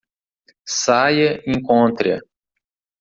[0.79, 2.19] Saia e encontre-a!